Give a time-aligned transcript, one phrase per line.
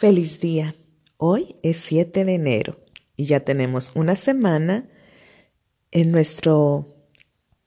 [0.00, 0.74] Feliz día.
[1.18, 2.78] Hoy es 7 de enero
[3.16, 4.88] y ya tenemos una semana
[5.90, 6.86] en nuestro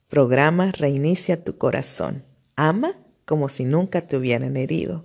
[0.08, 2.24] programa Reinicia tu corazón.
[2.56, 5.04] Ama como si nunca te hubieran herido.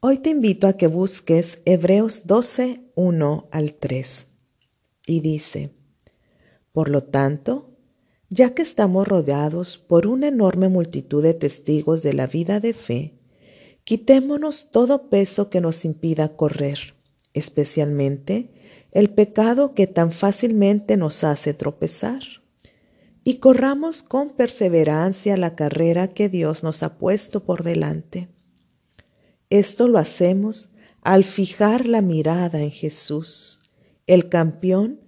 [0.00, 4.26] Hoy te invito a que busques Hebreos 12, 1 al 3
[5.06, 5.74] y dice,
[6.72, 7.76] Por lo tanto,
[8.30, 13.19] ya que estamos rodeados por una enorme multitud de testigos de la vida de fe,
[13.90, 16.94] Quitémonos todo peso que nos impida correr,
[17.34, 18.48] especialmente
[18.92, 22.22] el pecado que tan fácilmente nos hace tropezar.
[23.24, 28.28] Y corramos con perseverancia la carrera que Dios nos ha puesto por delante.
[29.48, 30.68] Esto lo hacemos
[31.02, 33.58] al fijar la mirada en Jesús,
[34.06, 35.00] el campeón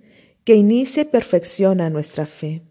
[0.42, 2.64] que inicia y perfecciona nuestra fe.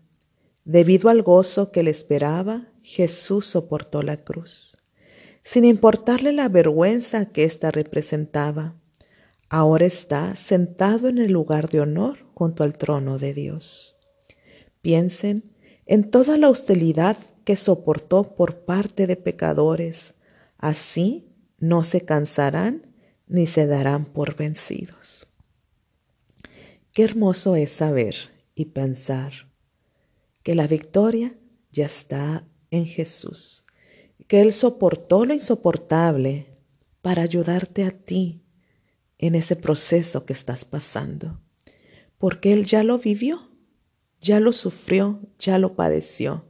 [0.65, 4.75] Debido al gozo que le esperaba, Jesús soportó la cruz
[5.43, 8.75] sin importarle la vergüenza que ésta representaba.
[9.49, 13.97] Ahora está sentado en el lugar de honor junto al trono de Dios.
[14.81, 15.51] Piensen
[15.85, 20.13] en toda la hostilidad que soportó por parte de pecadores.
[20.57, 21.27] Así
[21.59, 22.95] no se cansarán
[23.27, 25.27] ni se darán por vencidos.
[26.93, 28.15] Qué hermoso es saber
[28.55, 29.33] y pensar
[30.43, 31.35] que la victoria
[31.71, 33.65] ya está en Jesús
[34.27, 36.57] que Él soportó lo insoportable
[37.01, 38.43] para ayudarte a ti
[39.17, 41.41] en ese proceso que estás pasando,
[42.17, 43.51] porque Él ya lo vivió,
[44.19, 46.45] ya lo sufrió, ya lo padeció.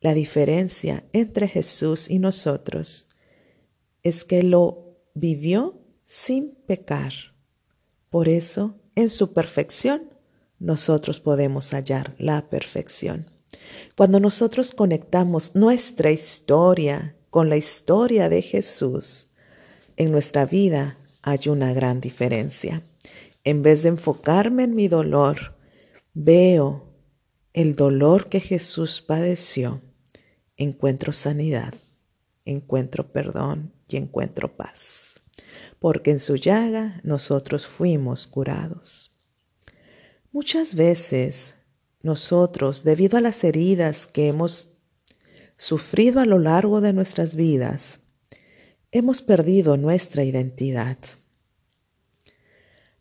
[0.00, 3.08] La diferencia entre Jesús y nosotros
[4.02, 7.12] es que lo vivió sin pecar.
[8.10, 10.12] Por eso, en su perfección,
[10.58, 13.31] nosotros podemos hallar la perfección.
[13.96, 19.28] Cuando nosotros conectamos nuestra historia con la historia de Jesús,
[19.96, 22.82] en nuestra vida hay una gran diferencia.
[23.44, 25.56] En vez de enfocarme en mi dolor,
[26.14, 26.92] veo
[27.52, 29.82] el dolor que Jesús padeció,
[30.56, 31.74] encuentro sanidad,
[32.44, 35.20] encuentro perdón y encuentro paz,
[35.78, 39.12] porque en su llaga nosotros fuimos curados.
[40.30, 41.56] Muchas veces
[42.02, 44.68] nosotros, debido a las heridas que hemos
[45.56, 48.00] sufrido a lo largo de nuestras vidas,
[48.90, 50.98] hemos perdido nuestra identidad.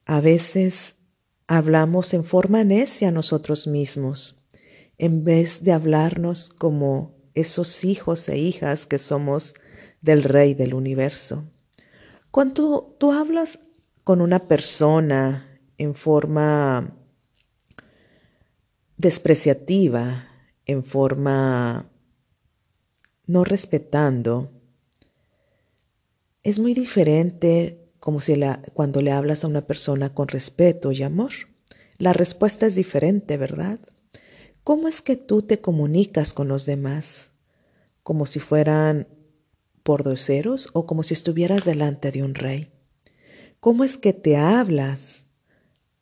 [0.05, 0.95] A veces
[1.47, 4.47] hablamos en forma necia a nosotros mismos,
[4.97, 9.55] en vez de hablarnos como esos hijos e hijas que somos
[10.01, 11.45] del Rey del universo.
[12.29, 13.59] Cuando tú hablas
[14.03, 16.95] con una persona en forma
[19.01, 20.27] despreciativa,
[20.65, 21.89] en forma
[23.25, 24.51] no respetando,
[26.43, 28.39] es muy diferente como si
[28.73, 31.31] cuando le hablas a una persona con respeto y amor.
[31.97, 33.79] La respuesta es diferente, ¿verdad?
[34.63, 37.31] ¿Cómo es que tú te comunicas con los demás?
[38.03, 39.07] ¿Como si fueran
[39.83, 42.71] pordoceros o como si estuvieras delante de un rey?
[43.59, 45.25] ¿Cómo es que te hablas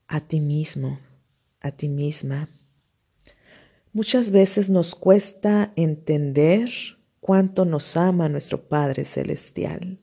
[0.07, 0.99] a ti mismo,
[1.61, 2.49] a ti misma?
[3.91, 6.69] Muchas veces nos cuesta entender
[7.19, 9.99] cuánto nos ama nuestro Padre Celestial.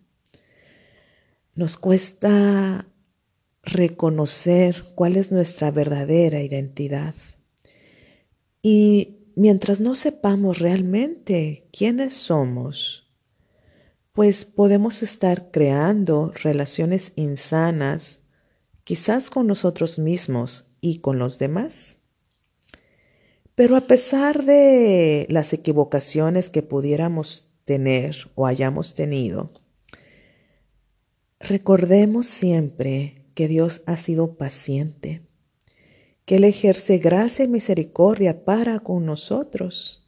[1.55, 2.89] Nos cuesta
[3.63, 7.15] reconocer cuál es nuestra verdadera identidad.
[8.61, 13.09] Y mientras no sepamos realmente quiénes somos,
[14.13, 18.21] pues podemos estar creando relaciones insanas,
[18.83, 21.99] quizás con nosotros mismos y con los demás.
[23.57, 29.51] Pero a pesar de las equivocaciones que pudiéramos tener o hayamos tenido,
[31.41, 35.23] recordemos siempre que Dios ha sido paciente,
[36.27, 40.07] que Él ejerce gracia y misericordia para con nosotros.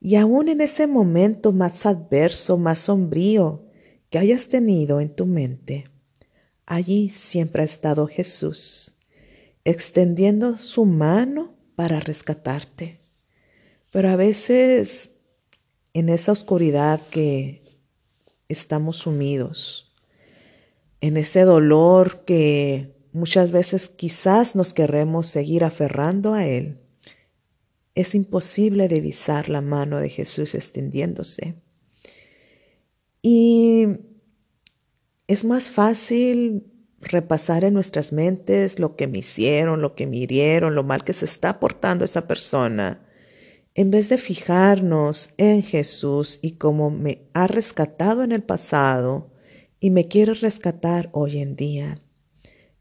[0.00, 3.66] Y aún en ese momento más adverso, más sombrío
[4.08, 5.84] que hayas tenido en tu mente,
[6.64, 8.96] allí siempre ha estado Jesús,
[9.64, 13.00] extendiendo su mano para rescatarte.
[13.90, 15.12] Pero a veces
[15.94, 17.62] en esa oscuridad que
[18.50, 19.90] estamos sumidos,
[21.00, 26.80] en ese dolor que muchas veces quizás nos queremos seguir aferrando a Él,
[27.94, 31.54] es imposible divisar la mano de Jesús extendiéndose.
[33.22, 33.86] Y
[35.26, 40.74] es más fácil repasar en nuestras mentes lo que me hicieron, lo que me hirieron,
[40.74, 43.06] lo mal que se está portando esa persona,
[43.74, 49.30] en vez de fijarnos en Jesús y cómo me ha rescatado en el pasado
[49.78, 52.02] y me quieres rescatar hoy en día.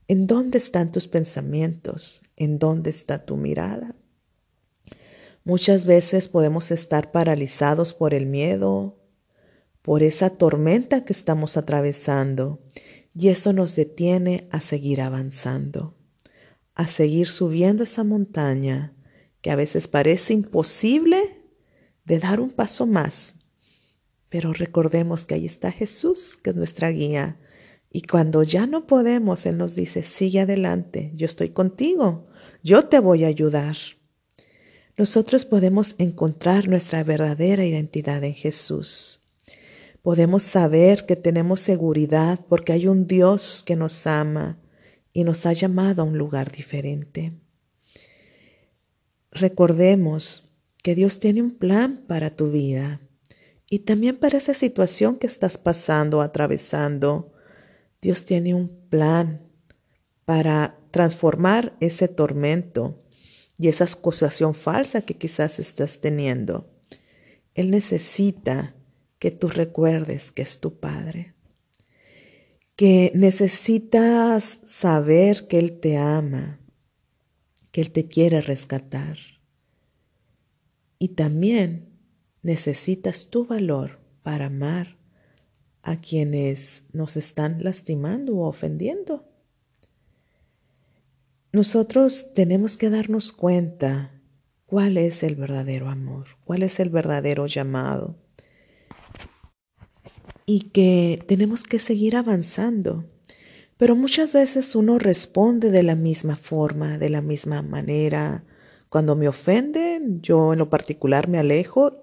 [0.07, 2.23] ¿En dónde están tus pensamientos?
[2.35, 3.95] ¿En dónde está tu mirada?
[5.43, 8.99] Muchas veces podemos estar paralizados por el miedo,
[9.81, 12.59] por esa tormenta que estamos atravesando,
[13.13, 15.95] y eso nos detiene a seguir avanzando,
[16.75, 18.93] a seguir subiendo esa montaña
[19.41, 21.43] que a veces parece imposible
[22.05, 23.41] de dar un paso más.
[24.29, 27.39] Pero recordemos que ahí está Jesús, que es nuestra guía.
[27.91, 32.27] Y cuando ya no podemos, Él nos dice, sigue adelante, yo estoy contigo,
[32.63, 33.75] yo te voy a ayudar.
[34.97, 39.18] Nosotros podemos encontrar nuestra verdadera identidad en Jesús.
[40.09, 44.57] Podemos saber que tenemos seguridad porque hay un Dios que nos ama
[45.13, 47.33] y nos ha llamado a un lugar diferente.
[49.29, 50.49] Recordemos
[50.81, 53.01] que Dios tiene un plan para tu vida
[53.69, 57.31] y también para esa situación que estás pasando, atravesando.
[58.01, 59.47] Dios tiene un plan
[60.25, 62.99] para transformar ese tormento
[63.59, 66.67] y esa acusación falsa que quizás estás teniendo.
[67.53, 68.73] Él necesita
[69.19, 71.35] que tú recuerdes que es tu Padre,
[72.75, 76.61] que necesitas saber que Él te ama,
[77.71, 79.17] que Él te quiere rescatar.
[80.97, 81.89] Y también
[82.41, 84.97] necesitas tu valor para amar
[85.81, 89.25] a quienes nos están lastimando o ofendiendo.
[91.51, 94.21] Nosotros tenemos que darnos cuenta
[94.65, 98.28] cuál es el verdadero amor, cuál es el verdadero llamado
[100.49, 103.05] y que tenemos que seguir avanzando.
[103.77, 108.43] Pero muchas veces uno responde de la misma forma, de la misma manera.
[108.89, 112.01] Cuando me ofenden, yo en lo particular me alejo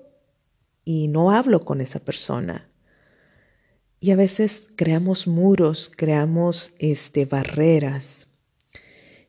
[0.84, 2.70] y no hablo con esa persona.
[3.98, 8.28] Y a veces creamos muros, creamos este, barreras.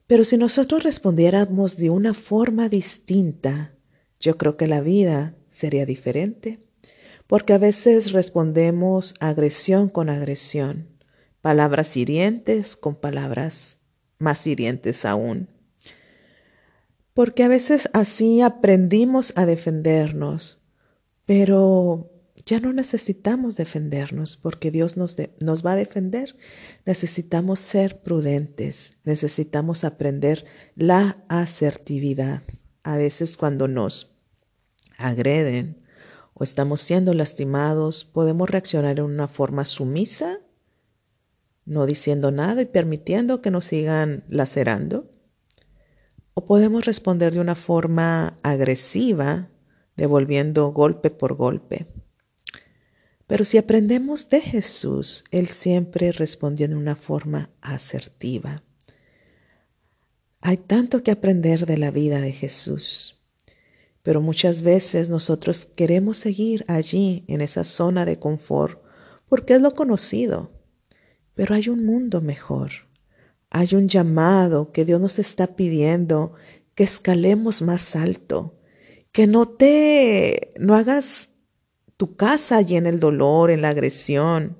[0.05, 3.73] Pero si nosotros respondiéramos de una forma distinta,
[4.19, 6.66] yo creo que la vida sería diferente.
[7.27, 10.87] Porque a veces respondemos agresión con agresión,
[11.41, 13.77] palabras hirientes con palabras
[14.17, 15.49] más hirientes aún.
[17.13, 20.59] Porque a veces así aprendimos a defendernos,
[21.25, 22.11] pero
[22.45, 26.37] ya no necesitamos defendernos porque Dios nos, nos, va a defender.
[26.85, 30.45] Necesitamos ser prudentes, necesitamos aprender
[30.75, 32.43] la asertividad.
[32.83, 34.15] A veces cuando nos
[34.97, 35.86] agreden
[36.39, 40.39] o estamos siendo lastimados, podemos reaccionar en una forma sumisa,
[41.65, 45.11] no diciendo nada y permitiendo que nos sigan lacerando.
[46.35, 49.49] O podemos responder de una forma agresiva,
[49.95, 51.87] devolviendo golpe por golpe.
[53.25, 58.61] Pero si aprendemos de Jesús, Él siempre respondió de una forma asertiva.
[60.41, 63.16] Hay tanto que aprender de la vida de Jesús,
[64.07, 68.81] pero muchas veces nosotros queremos seguir allí en esa zona de confort
[69.27, 70.53] porque es lo conocido.
[71.33, 72.71] Pero hay un mundo mejor.
[73.49, 76.35] Hay un llamado que Dios nos está pidiendo
[76.73, 78.57] que escalemos más alto,
[79.11, 81.27] que no te no hagas
[81.97, 84.57] tu casa allí en el dolor, en la agresión.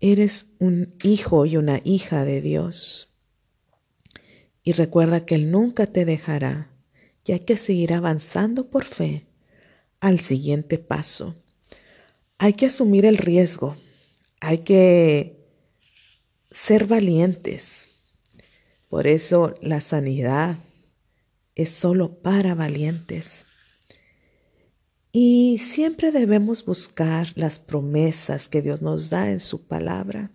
[0.00, 3.14] Eres un hijo y una hija de Dios.
[4.62, 6.70] Y recuerda que Él nunca te dejará
[7.26, 9.26] y hay que seguir avanzando por fe
[10.00, 11.34] al siguiente paso.
[12.38, 13.76] Hay que asumir el riesgo,
[14.40, 15.36] hay que
[16.50, 17.88] ser valientes.
[18.88, 20.56] Por eso la sanidad
[21.56, 23.46] es solo para valientes.
[25.10, 30.30] Y siempre debemos buscar las promesas que Dios nos da en su palabra.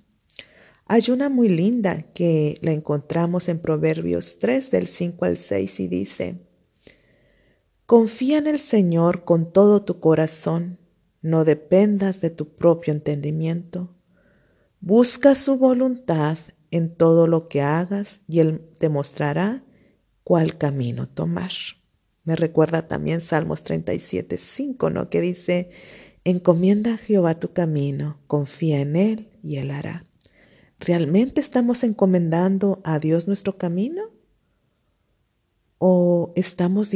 [0.88, 5.88] Hay una muy linda que la encontramos en Proverbios 3 del 5 al 6 y
[5.88, 6.51] dice,
[7.92, 10.80] Confía en el Señor con todo tu corazón,
[11.22, 13.94] no dependas de tu propio entendimiento.
[14.80, 16.38] Busca su voluntad
[16.70, 19.66] en todo lo que hagas y Él te mostrará
[20.24, 21.52] cuál camino tomar.
[22.24, 25.10] Me recuerda también Salmos 37, 5, ¿no?
[25.10, 25.72] Que dice,
[26.24, 30.06] encomienda a Jehová tu camino, confía en Él y Él hará.
[30.80, 34.04] ¿Realmente estamos encomendando a Dios nuestro camino?
[35.78, 36.90] ¿O estamos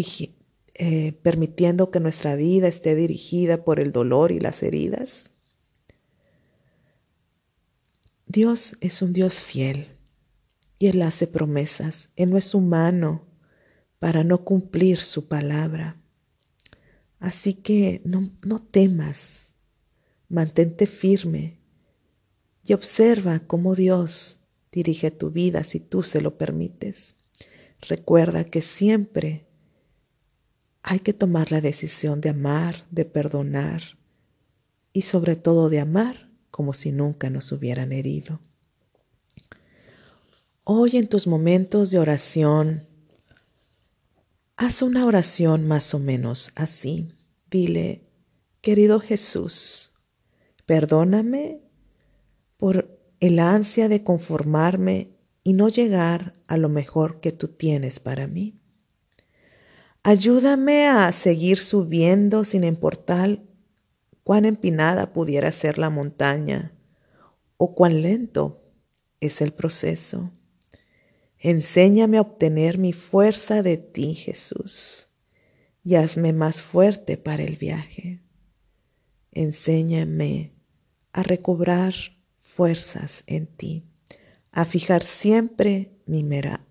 [0.76, 5.32] eh, permitiendo que nuestra vida esté dirigida por el dolor y las heridas?
[8.28, 9.98] Dios es un Dios fiel
[10.78, 12.10] y Él hace promesas.
[12.16, 13.26] Él no es humano
[14.00, 16.02] para no cumplir su palabra.
[17.20, 19.54] Así que no, no temas,
[20.28, 21.60] mantente firme,
[22.66, 24.40] y observa cómo Dios
[24.72, 27.16] dirige tu vida si tú se lo permites.
[27.80, 29.45] Recuerda que siempre
[30.88, 33.82] hay que tomar la decisión de amar, de perdonar
[34.94, 38.40] y sobre todo de amar como si nunca nos hubieran herido.
[40.64, 42.84] Hoy en tus momentos de oración,
[44.58, 47.12] haz una oración más o menos así.
[47.50, 48.08] Dile,
[48.62, 49.92] querido Jesús,
[50.68, 51.62] perdóname
[52.58, 58.28] por el ansia de conformarme y no llegar a lo mejor que tú tienes para
[58.28, 58.60] mí.
[60.08, 63.42] Ayúdame a seguir subiendo sin importar
[64.24, 66.78] cuán empinada pudiera ser la montaña
[67.58, 68.62] o cuán lento
[69.20, 70.32] es el proceso.
[71.40, 75.10] Enséñame a obtener mi fuerza de ti, Jesús,
[75.84, 78.22] y hazme más fuerte para el viaje.
[79.32, 80.54] Enséñame
[81.14, 81.96] a recobrar
[82.38, 83.88] fuerzas en ti,
[84.52, 86.24] a fijar siempre mi,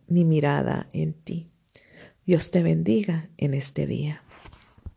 [0.07, 1.51] mi mirada en ti.
[2.27, 4.24] Dios te bendiga en este día.